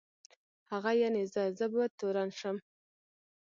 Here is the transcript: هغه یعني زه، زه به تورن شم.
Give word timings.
هغه 0.71 0.91
یعني 1.01 1.23
زه، 1.33 1.43
زه 1.57 1.65
به 1.73 1.83
تورن 1.99 2.29
شم. 2.39 2.57